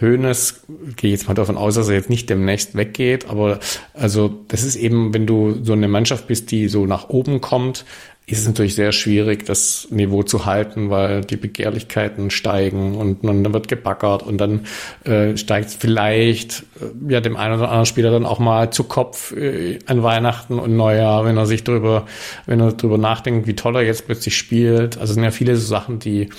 [0.00, 0.64] äh, Hoeneß,
[0.96, 3.60] gehe jetzt mal davon aus, dass er jetzt nicht demnächst weggeht, aber
[3.94, 7.84] also das ist eben, wenn du so eine Mannschaft bist, die so nach oben kommt,
[8.26, 13.52] ist es natürlich sehr schwierig, das Niveau zu halten, weil die Begehrlichkeiten steigen und dann
[13.52, 14.66] wird gebackert und dann
[15.04, 19.32] äh, steigt vielleicht äh, ja dem einen oder anderen Spieler dann auch mal zu Kopf
[19.32, 22.06] äh, an Weihnachten und Neujahr, wenn er sich drüber,
[22.46, 24.96] wenn er drüber nachdenkt, wie toll er jetzt plötzlich spielt.
[24.96, 26.30] Also es sind ja viele so Sachen, die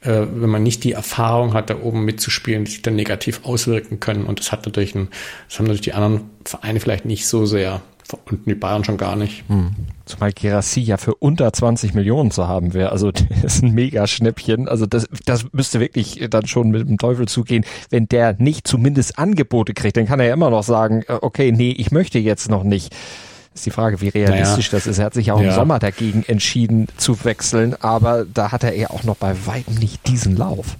[0.00, 4.00] äh, wenn man nicht die Erfahrung hat, da oben mitzuspielen, die sich dann negativ auswirken
[4.00, 4.24] können.
[4.24, 5.08] Und das hat natürlich ein,
[5.48, 9.16] das haben natürlich die anderen Vereine vielleicht nicht so sehr und die Bayern schon gar
[9.16, 9.44] nicht.
[9.48, 9.70] Hm.
[10.04, 12.92] Zumal Gerassi ja für unter 20 Millionen zu haben wäre.
[12.92, 13.10] Also
[13.42, 14.68] das ist ein mega Schnäppchen.
[14.68, 17.64] Also das, das müsste wirklich dann schon mit dem Teufel zugehen.
[17.90, 21.52] Wenn der nicht zumindest Angebote kriegt, dann kann er ja immer noch sagen, äh, okay,
[21.52, 22.94] nee, ich möchte jetzt noch nicht.
[23.54, 24.78] Ist die Frage, wie realistisch naja.
[24.78, 24.98] das ist.
[24.98, 25.50] Er hat sich ja auch ja.
[25.50, 29.76] im Sommer dagegen entschieden zu wechseln, aber da hat er ja auch noch bei weitem
[29.76, 30.76] nicht diesen Lauf.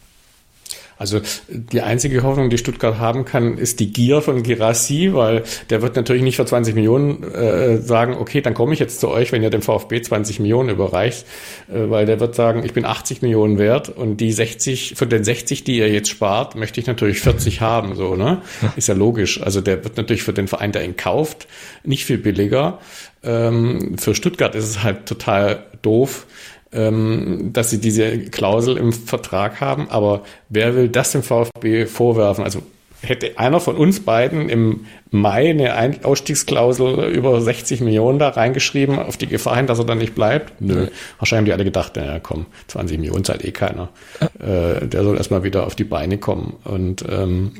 [0.96, 5.82] Also die einzige Hoffnung, die Stuttgart haben kann, ist die Gier von Girassi, weil der
[5.82, 9.32] wird natürlich nicht für 20 Millionen äh, sagen, okay, dann komme ich jetzt zu euch,
[9.32, 11.26] wenn ihr dem VfB 20 Millionen überreicht,
[11.68, 15.24] äh, weil der wird sagen, ich bin 80 Millionen wert und die 60, von den
[15.24, 18.42] 60, die ihr jetzt spart, möchte ich natürlich 40 haben, so, ne?
[18.76, 19.40] Ist ja logisch.
[19.42, 21.46] Also der wird natürlich für den Verein, der ihn kauft,
[21.82, 22.78] nicht viel billiger.
[23.22, 26.26] Ähm, für Stuttgart ist es halt total doof,
[26.74, 29.88] ähm, dass sie diese Klausel im Vertrag haben.
[29.90, 32.44] Aber wer will das dem VfB vorwerfen?
[32.44, 32.62] Also
[33.04, 39.16] hätte einer von uns beiden im Mai eine Ausstiegsklausel über 60 Millionen da reingeschrieben, auf
[39.16, 40.60] die Gefahr hin, dass er dann nicht bleibt?
[40.60, 40.88] Nö.
[41.18, 43.90] Wahrscheinlich haben die alle gedacht, naja, komm, 20 Millionen zahlt eh keiner.
[44.20, 46.54] Äh, der soll erstmal wieder auf die Beine kommen.
[46.64, 47.52] Und ähm,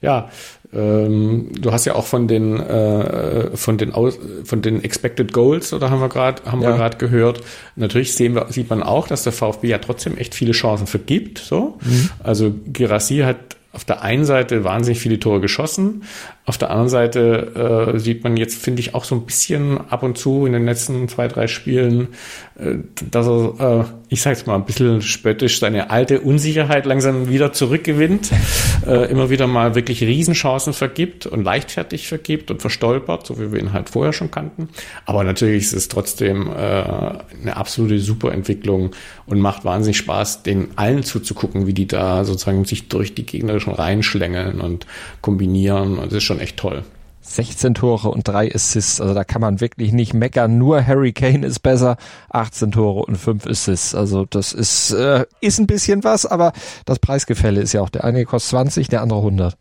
[0.00, 0.30] ja,
[0.72, 5.72] ähm, du hast ja auch von den äh, von den Aus, von den Expected Goals
[5.72, 6.70] oder haben wir gerade haben ja.
[6.70, 7.40] wir gerade gehört.
[7.76, 11.38] Natürlich sehen wir sieht man auch, dass der VfB ja trotzdem echt viele Chancen vergibt.
[11.38, 12.10] So, mhm.
[12.22, 16.02] also Girassi hat auf der einen Seite wahnsinnig viele Tore geschossen,
[16.50, 20.02] auf der anderen Seite äh, sieht man jetzt, finde ich, auch so ein bisschen ab
[20.02, 22.08] und zu in den letzten zwei, drei Spielen,
[22.58, 27.52] äh, dass er, äh, ich sag's mal, ein bisschen spöttisch seine alte Unsicherheit langsam wieder
[27.52, 28.30] zurückgewinnt,
[28.84, 33.60] äh, immer wieder mal wirklich Riesenchancen vergibt und leichtfertig vergibt und verstolpert, so wie wir
[33.60, 34.70] ihn halt vorher schon kannten.
[35.06, 38.90] Aber natürlich ist es trotzdem äh, eine absolute Superentwicklung
[39.26, 43.60] und macht wahnsinnig Spaß, den allen zuzugucken, wie die da sozusagen sich durch die Gegner
[43.60, 44.86] schon reinschlängeln und
[45.20, 45.96] kombinieren.
[45.96, 46.84] Und es ist schon echt toll.
[47.22, 49.00] 16 Tore und drei Assists.
[49.00, 50.58] Also da kann man wirklich nicht meckern.
[50.58, 51.96] Nur Harry Kane ist besser.
[52.30, 53.94] 18 Tore und fünf Assists.
[53.94, 56.52] Also das ist, äh, ist ein bisschen was, aber
[56.86, 59.56] das Preisgefälle ist ja auch, der eine kostet 20, der andere 100.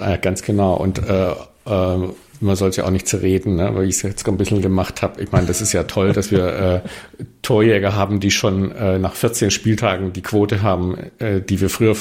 [0.00, 0.74] Ja, ganz genau.
[0.74, 2.08] Und äh, äh,
[2.40, 3.70] man soll es ja auch nicht zerreden, ne?
[3.74, 5.22] weil ich es jetzt ein bisschen gemacht habe.
[5.22, 6.80] Ich meine, das ist ja toll, dass wir äh,
[7.42, 11.94] Torjäger haben, die schon äh, nach 14 Spieltagen die Quote haben, äh, die wir früher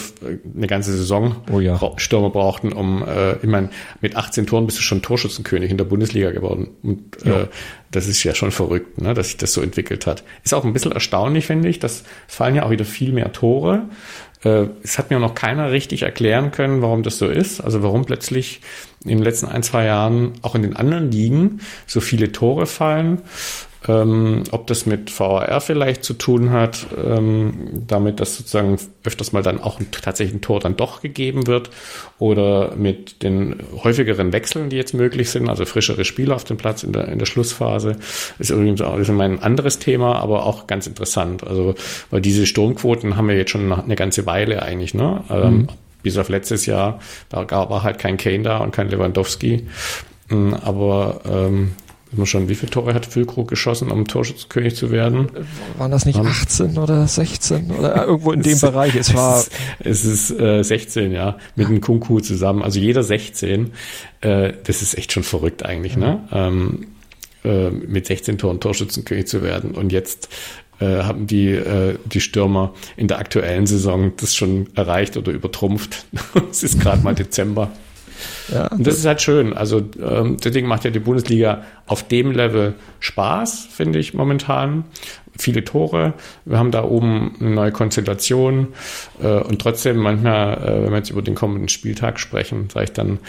[0.55, 1.79] eine ganze Saison oh ja.
[1.97, 3.69] Stürmer brauchten, um, äh, ich meine,
[4.01, 6.69] mit 18 Toren bist du schon Torschützenkönig in der Bundesliga geworden.
[6.83, 7.47] Und äh, ja.
[7.91, 10.23] das ist ja schon verrückt, ne, dass sich das so entwickelt hat.
[10.43, 13.33] Ist auch ein bisschen erstaunlich, finde ich, dass es fallen ja auch wieder viel mehr
[13.33, 13.89] Tore.
[14.43, 17.59] Äh, es hat mir noch keiner richtig erklären können, warum das so ist.
[17.59, 18.61] Also warum plötzlich
[19.03, 23.21] in den letzten ein, zwei Jahren auch in den anderen Ligen so viele Tore fallen.
[23.87, 29.41] Ähm, ob das mit VAR vielleicht zu tun hat, ähm, damit dass sozusagen öfters mal
[29.41, 31.69] dann auch ein, tatsächlich ein Tor dann doch gegeben wird
[32.17, 36.83] oder mit den häufigeren Wechseln, die jetzt möglich sind, also frischere Spieler auf dem Platz
[36.83, 37.95] in der, in der Schlussphase,
[38.37, 41.47] ist übrigens auch ist ein anderes Thema, aber auch ganz interessant.
[41.47, 41.75] Also,
[42.09, 45.23] weil diese Sturmquoten haben wir jetzt schon eine ganze Weile eigentlich, ne?
[45.29, 45.67] Ähm, mhm.
[46.01, 49.67] Bis auf letztes Jahr, da war halt kein Kane da und kein Lewandowski.
[50.29, 51.71] Mm, aber ähm,
[52.23, 55.29] schon, wie viele Tore hat Füllkrug geschossen, um Torschützenkönig zu werden?
[55.77, 58.95] Waren das nicht 18 oder 16 oder irgendwo in dem es, Bereich?
[58.95, 59.43] Es war.
[59.79, 62.63] Es ist, äh, 16, ja, mit einem Kunku zusammen.
[62.63, 63.71] Also jeder 16.
[64.21, 66.01] Äh, das ist echt schon verrückt eigentlich, mhm.
[66.01, 66.27] ne?
[66.31, 66.87] Ähm,
[67.43, 69.71] äh, mit 16 Toren Torschützenkönig zu werden.
[69.71, 70.29] Und jetzt
[70.79, 76.05] äh, haben die, äh, die Stürmer in der aktuellen Saison das schon erreicht oder übertrumpft.
[76.51, 77.71] es ist gerade mal Dezember.
[78.53, 79.53] Ja, und das ist halt schön.
[79.53, 84.85] Also ähm, deswegen macht ja die Bundesliga auf dem Level Spaß, finde ich momentan.
[85.37, 86.13] Viele Tore.
[86.43, 88.69] Wir haben da oben eine neue Konstellation.
[89.21, 92.91] Äh, und trotzdem manchmal, äh, wenn wir jetzt über den kommenden Spieltag sprechen, sage ich
[92.91, 93.19] dann,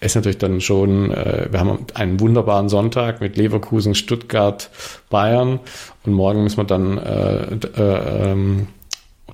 [0.00, 4.70] ist natürlich dann schon, äh, wir haben einen wunderbaren Sonntag mit Leverkusen, Stuttgart,
[5.10, 5.60] Bayern.
[6.04, 8.68] Und morgen müssen wir dann äh, äh, ähm,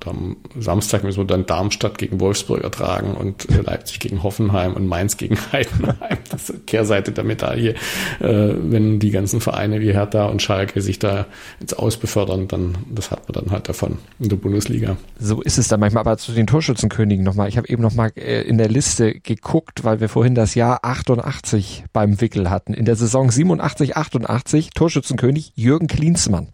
[0.07, 4.87] am Samstag müssen wir dann Darmstadt gegen Wolfsburg ertragen und äh, Leipzig gegen Hoffenheim und
[4.87, 6.17] Mainz gegen Heidenheim.
[6.29, 7.71] Das ist Kehrseite der Medaille.
[7.71, 7.75] Äh,
[8.19, 11.25] wenn die ganzen Vereine wie Hertha und Schalke sich da
[11.59, 14.97] jetzt ausbefördern, dann das hat man dann halt davon in der Bundesliga.
[15.19, 16.01] So ist es dann manchmal.
[16.01, 17.49] Aber zu den Torschützenkönigen nochmal.
[17.49, 21.85] Ich habe eben nochmal äh, in der Liste geguckt, weil wir vorhin das Jahr 88
[21.93, 22.73] beim Wickel hatten.
[22.73, 26.49] In der Saison 87, 88 Torschützenkönig Jürgen Klinsmann.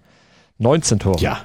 [0.59, 1.19] 19 Tore.
[1.19, 1.39] Ja,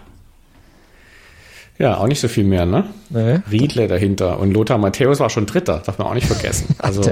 [1.79, 2.85] ja, auch nicht so viel mehr, ne?
[3.11, 3.41] Nee.
[3.51, 4.39] Riedle dahinter.
[4.39, 6.75] Und Lothar Matthäus war schon Dritter, darf man auch nicht vergessen.
[6.79, 7.03] Also,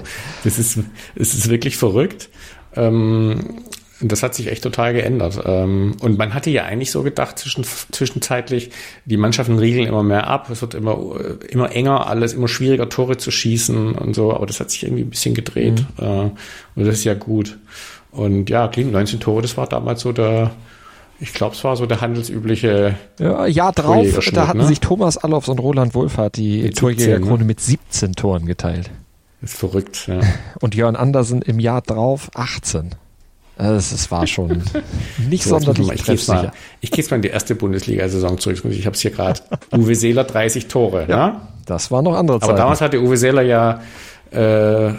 [0.44, 0.79] das ist,
[1.16, 2.29] es ist wirklich verrückt.
[2.77, 3.62] Ähm,
[4.00, 5.40] das hat sich echt total geändert.
[5.44, 8.70] Ähm, und man hatte ja eigentlich so gedacht, zwischen, zwischenzeitlich,
[9.05, 11.16] die Mannschaften riegeln immer mehr ab, es wird immer,
[11.48, 15.03] immer enger, alles immer schwieriger, Tore zu schießen und so, aber das hat sich irgendwie
[15.03, 15.85] ein bisschen gedreht.
[15.98, 16.05] Mhm.
[16.05, 16.31] Äh,
[16.77, 17.59] und das ist ja gut.
[18.11, 20.53] Und ja, 19 Tore, das war damals so der,
[21.20, 22.96] ich glaube, es war so der handelsübliche.
[23.18, 24.66] Ja, Jahr drauf, da hatten ne?
[24.66, 27.44] sich Thomas Allofs und Roland Wohlfahrt die Torjägerkrone ne?
[27.44, 28.90] mit 17 Toren geteilt.
[29.42, 30.20] ist verrückt, ja.
[30.61, 32.90] Und Jörn Andersen im Jahr drauf 18.
[33.57, 34.62] Also es war schon
[35.31, 36.53] nicht so, sonderlich ich treffsicher.
[36.81, 38.64] ich gehe jetzt mal in die erste Bundesliga-Saison zurück.
[38.70, 39.40] Ich habe es hier gerade.
[39.72, 41.07] Uwe Seeler 30 Tore.
[41.09, 41.40] Ja, ne?
[41.66, 42.48] Das war noch andere Zeit.
[42.48, 43.81] Aber damals hatte Uwe Seeler ja
[44.33, 44.92] äh,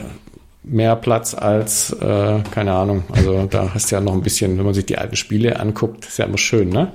[0.65, 4.65] mehr Platz als, äh, keine Ahnung, also da hast du ja noch ein bisschen, wenn
[4.65, 6.91] man sich die alten Spiele anguckt, ist ja immer schön, ne?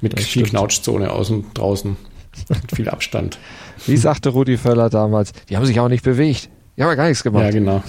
[0.00, 1.96] Mit das viel Knautschzone außen, draußen,
[2.48, 3.38] mit viel Abstand.
[3.86, 6.50] Wie sagte Rudi Völler damals, die haben sich auch nicht bewegt.
[6.76, 7.44] Die haben ja gar nichts gemacht.
[7.44, 7.82] Ja, genau.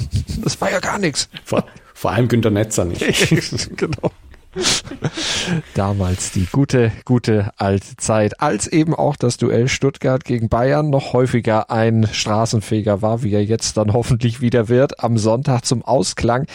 [0.43, 1.29] Das war ja gar nichts.
[1.45, 2.99] Vor, vor allem Günter Netzer nicht.
[3.77, 4.11] genau.
[5.73, 11.13] Damals die gute, gute alte Zeit, als eben auch das Duell Stuttgart gegen Bayern noch
[11.13, 16.45] häufiger ein Straßenfeger war, wie er jetzt dann hoffentlich wieder wird, am Sonntag zum Ausklang.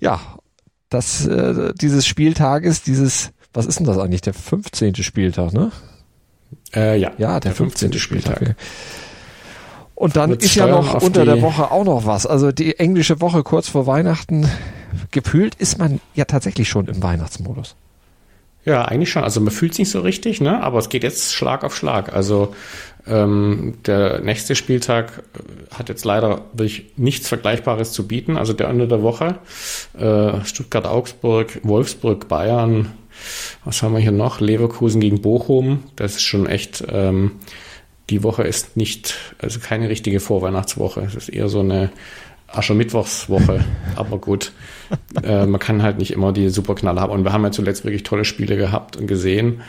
[0.00, 0.20] Ja,
[0.88, 4.96] das, äh, dieses Spieltages, dieses, was ist denn das eigentlich, der 15.
[4.96, 5.72] Spieltag, ne?
[6.74, 7.12] Äh, ja.
[7.18, 7.92] Ja, der, der 15.
[7.92, 8.00] 15.
[8.00, 8.36] Spieltag.
[8.36, 8.56] Spieltag.
[10.00, 12.24] Und dann ist ja noch unter der Woche auch noch was.
[12.24, 14.48] Also die englische Woche kurz vor Weihnachten
[15.10, 17.76] gefühlt ist man ja tatsächlich schon im Weihnachtsmodus.
[18.64, 19.24] Ja, eigentlich schon.
[19.24, 20.62] Also man fühlt es nicht so richtig, ne?
[20.62, 22.14] aber es geht jetzt Schlag auf Schlag.
[22.14, 22.54] Also
[23.06, 25.22] ähm, der nächste Spieltag
[25.70, 28.38] hat jetzt leider wirklich nichts Vergleichbares zu bieten.
[28.38, 29.34] Also der Ende der Woche.
[29.98, 32.90] Äh, Stuttgart, Augsburg, Wolfsburg, Bayern.
[33.66, 34.40] Was haben wir hier noch?
[34.40, 35.82] Leverkusen gegen Bochum.
[35.94, 36.82] Das ist schon echt.
[36.90, 37.32] Ähm,
[38.10, 41.00] die Woche ist nicht, also keine richtige Vorweihnachtswoche.
[41.02, 41.90] Es ist eher so eine
[42.48, 43.64] Aschermittwochswoche.
[43.96, 44.52] Aber gut,
[45.22, 47.12] äh, man kann halt nicht immer die Superknaller haben.
[47.12, 49.62] Und wir haben ja zuletzt wirklich tolle Spiele gehabt und gesehen.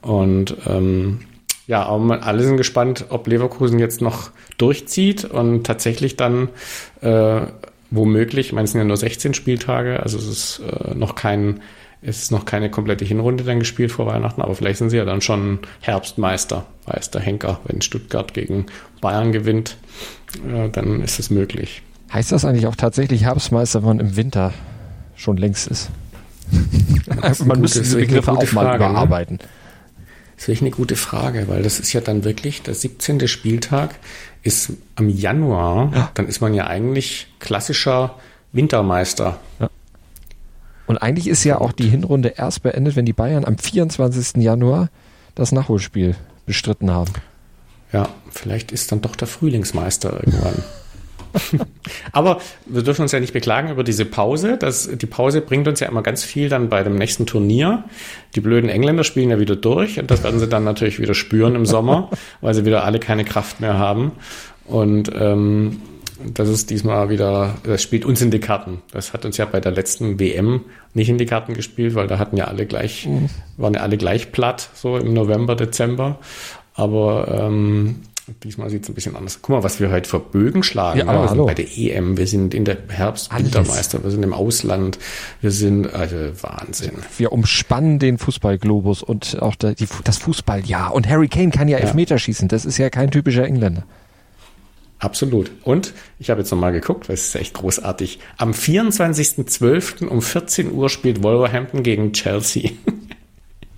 [0.00, 1.20] Und ähm,
[1.66, 6.48] ja, aber alle sind gespannt, ob Leverkusen jetzt noch durchzieht und tatsächlich dann
[7.02, 7.42] äh,
[7.90, 11.60] womöglich, ich meine, es sind ja nur 16 Spieltage, also es ist äh, noch kein
[12.00, 15.20] ist noch keine komplette Hinrunde dann gespielt vor Weihnachten, aber vielleicht sind sie ja dann
[15.20, 17.60] schon Herbstmeister, weiß der Henker.
[17.64, 18.66] Wenn Stuttgart gegen
[19.00, 19.76] Bayern gewinnt,
[20.46, 21.82] äh, dann ist es möglich.
[22.12, 24.52] Heißt das eigentlich auch tatsächlich Herbstmeister, wenn man im Winter
[25.16, 25.90] schon längst ist?
[27.44, 28.90] man müsste diese Begriffe auch mal Frage, ne?
[28.90, 29.36] überarbeiten.
[29.36, 29.48] Ne?
[30.34, 33.26] Das ist wirklich eine gute Frage, weil das ist ja dann wirklich der 17.
[33.26, 33.96] Spieltag
[34.44, 35.90] ist am Januar.
[35.92, 36.10] Ja.
[36.14, 38.14] Dann ist man ja eigentlich klassischer
[38.52, 39.40] Wintermeister.
[39.58, 39.68] Ja.
[40.88, 44.42] Und eigentlich ist ja auch die Hinrunde erst beendet, wenn die Bayern am 24.
[44.42, 44.88] Januar
[45.34, 47.12] das Nachholspiel bestritten haben.
[47.92, 50.64] Ja, vielleicht ist dann doch der Frühlingsmeister irgendwann.
[52.12, 54.56] Aber wir dürfen uns ja nicht beklagen über diese Pause.
[54.56, 57.84] Das, die Pause bringt uns ja immer ganz viel dann bei dem nächsten Turnier.
[58.34, 61.54] Die blöden Engländer spielen ja wieder durch und das werden sie dann natürlich wieder spüren
[61.54, 64.12] im Sommer, weil sie wieder alle keine Kraft mehr haben.
[64.64, 65.82] Und ähm,
[66.24, 68.82] das ist diesmal wieder, das spielt uns in die Karten.
[68.90, 72.18] Das hat uns ja bei der letzten WM nicht in die Karten gespielt, weil da
[72.18, 73.28] hatten ja alle gleich, mhm.
[73.56, 76.18] waren ja alle gleich platt, so im November, Dezember.
[76.74, 78.02] Aber ähm,
[78.42, 79.40] diesmal sieht es ein bisschen anders.
[79.42, 80.98] Guck mal, was wir heute für Bögen schlagen.
[80.98, 81.22] Ja, ne?
[81.22, 84.98] Wir sind bei der EM, wir sind in der Herbst-Wintermeister, wir sind im Ausland,
[85.40, 86.92] wir sind, also Wahnsinn.
[87.16, 90.94] Wir umspannen den Fußballglobus und auch die, das Fußballjahr.
[90.94, 93.84] Und Harry Kane kann ja, ja Elfmeter schießen, das ist ja kein typischer Engländer.
[94.98, 95.50] Absolut.
[95.62, 98.18] Und ich habe jetzt nochmal geguckt, das ist echt großartig.
[98.36, 100.06] Am 24.12.
[100.06, 102.70] um 14 Uhr spielt Wolverhampton gegen Chelsea.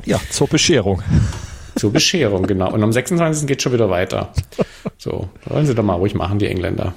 [0.07, 1.03] Ja, zur Bescherung.
[1.77, 2.73] Zur Bescherung, genau.
[2.73, 3.47] Und am 26.
[3.47, 4.33] geht schon wieder weiter.
[4.99, 6.95] So, wollen sie doch mal ruhig machen, die Engländer.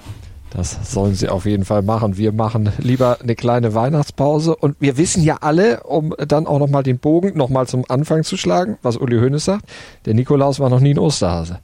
[0.51, 2.17] Das sollen sie auf jeden Fall machen.
[2.17, 6.83] Wir machen lieber eine kleine Weihnachtspause und wir wissen ja alle, um dann auch nochmal
[6.83, 9.65] den Bogen nochmal zum Anfang zu schlagen, was Uli Hoeneß sagt,
[10.05, 11.59] der Nikolaus war noch nie ein Osterhase.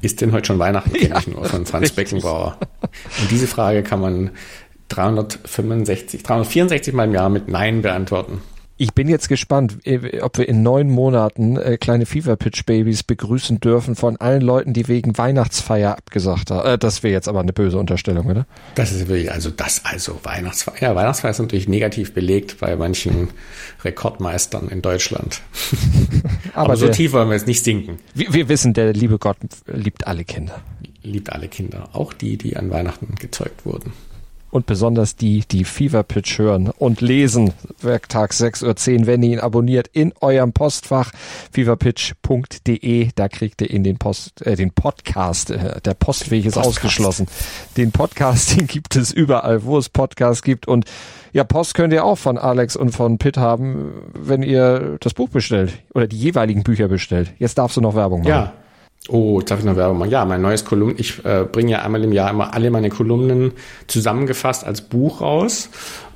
[0.00, 1.92] Ist denn heute schon Weihnachten, kenne ja, ich nur von Franz.
[1.92, 2.58] Beckenbauer.
[3.20, 4.30] Und diese Frage kann man
[4.88, 8.42] 365, 364 Mal im Jahr mit Nein beantworten.
[8.82, 13.04] Ich bin jetzt gespannt, äh, ob wir in neun Monaten äh, kleine Fever Pitch Babys
[13.04, 16.68] begrüßen dürfen von allen Leuten, die wegen Weihnachtsfeier abgesagt haben.
[16.68, 18.44] Äh, das wäre jetzt aber eine böse Unterstellung, oder?
[18.74, 20.74] Das ist wirklich, also das, also Weihnachtsfeier.
[20.80, 23.28] Ja, Weihnachtsfeier ist natürlich negativ belegt bei manchen
[23.84, 25.42] Rekordmeistern in Deutschland.
[26.52, 27.98] aber, aber so der, tief wollen wir jetzt nicht sinken.
[28.14, 29.36] Wir, wir wissen, der liebe Gott
[29.72, 30.60] liebt alle Kinder.
[31.04, 33.92] Liebt alle Kinder, auch die, die an Weihnachten gezeugt wurden
[34.52, 39.40] und besonders die, die Fever Pitch hören und lesen, Werktag 6.10 Uhr, wenn ihr ihn
[39.40, 41.10] abonniert, in eurem Postfach
[41.50, 46.68] feverpitch.de, da kriegt ihr in den Post, äh, den Podcast, äh, der Postweg ist Podcast.
[46.68, 47.26] ausgeschlossen.
[47.78, 50.84] Den Podcast, den gibt es überall, wo es Podcasts gibt und
[51.32, 55.30] ja, Post könnt ihr auch von Alex und von Pitt haben, wenn ihr das Buch
[55.30, 57.32] bestellt oder die jeweiligen Bücher bestellt.
[57.38, 58.28] Jetzt darfst du noch Werbung machen.
[58.28, 58.52] Ja,
[59.08, 60.10] Oh, jetzt darf ich noch Werbung machen.
[60.10, 60.94] Ja, mein neues Kolumn.
[60.96, 63.52] Ich äh, bringe ja einmal im Jahr immer alle meine Kolumnen
[63.88, 65.70] zusammengefasst als Buch raus,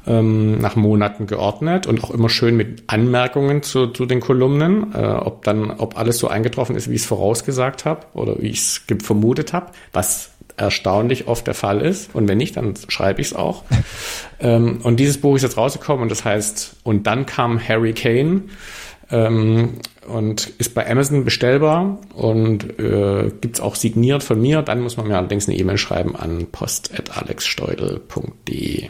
[0.07, 5.05] ähm, nach Monaten geordnet und auch immer schön mit Anmerkungen zu, zu den Kolumnen, äh,
[5.05, 8.59] ob dann, ob alles so eingetroffen ist, wie ich es vorausgesagt habe oder wie ich
[8.59, 12.15] es vermutet habe, was erstaunlich oft der Fall ist.
[12.15, 13.65] Und wenn nicht, dann schreibe ich es auch.
[14.41, 18.43] ähm, und dieses Buch ist jetzt rausgekommen und das heißt, und dann kam Harry Kane.
[19.11, 19.75] Ähm,
[20.09, 24.63] und ist bei Amazon bestellbar und äh, gibt auch signiert von mir.
[24.63, 28.89] Dann muss man mir allerdings eine E-Mail schreiben an post.alexsteudel.de.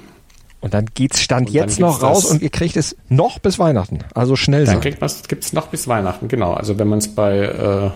[0.61, 4.01] Und dann geht's Stand und jetzt noch raus und ihr kriegt es noch bis Weihnachten.
[4.15, 6.55] Also schnell Dann kriegt man es noch bis Weihnachten, genau.
[6.55, 7.91] Also wenn man es bei, äh,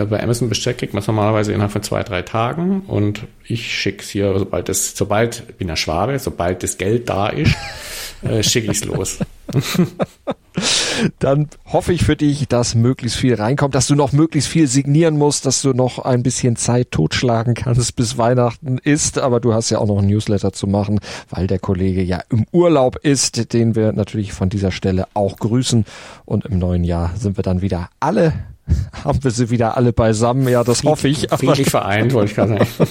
[0.00, 2.80] äh, bei Amazon bestellt, kriegt man es normalerweise innerhalb von zwei, drei Tagen.
[2.88, 7.08] Und ich schicke es hier, sobald es, sobald, ich bin ja Schwabe, sobald das Geld
[7.08, 7.54] da ist,
[8.22, 9.18] äh, schicke ich es los.
[11.18, 15.18] Dann hoffe ich für dich, dass möglichst viel reinkommt, dass du noch möglichst viel signieren
[15.18, 19.18] musst, dass du noch ein bisschen Zeit totschlagen kannst, bis Weihnachten ist.
[19.18, 22.46] Aber du hast ja auch noch ein Newsletter zu machen, weil der Kollege ja im
[22.52, 25.84] Urlaub ist, den wir natürlich von dieser Stelle auch grüßen.
[26.24, 28.32] Und im neuen Jahr sind wir dann wieder alle
[29.04, 30.48] haben wir sie wieder alle beisammen.
[30.48, 31.28] Ja, das hoffe ich.
[31.30, 32.90] Friedlich vereint, wollte ich gerade sagen.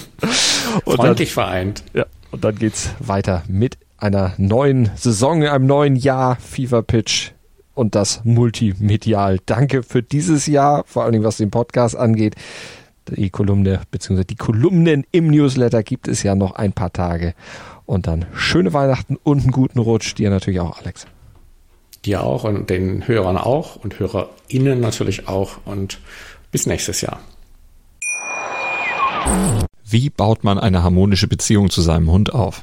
[0.84, 1.82] Freundlich dann, vereint.
[1.92, 7.32] Ja, und dann geht's weiter mit einer neuen Saison, einem neuen Jahr Fever Pitch
[7.74, 9.38] und das multimedial.
[9.46, 12.34] Danke für dieses Jahr, vor allen Dingen was den Podcast angeht.
[13.08, 14.24] Die Kolumne bzw.
[14.24, 17.34] die Kolumnen im Newsletter gibt es ja noch ein paar Tage.
[17.84, 20.14] Und dann schöne Weihnachten und einen guten Rutsch.
[20.16, 21.06] Dir natürlich auch, Alex.
[22.04, 25.58] Dir auch und den Hörern auch und HörerInnen natürlich auch.
[25.64, 26.00] Und
[26.50, 27.20] bis nächstes Jahr.
[29.84, 32.62] Wie baut man eine harmonische Beziehung zu seinem Hund auf?